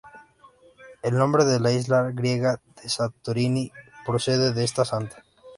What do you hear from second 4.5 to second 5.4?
de esta santa.